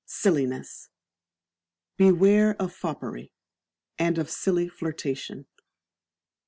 [0.07, 0.89] Silliness.
[1.95, 3.31] Beware of Foppery,
[3.99, 5.45] and of silly flirtation.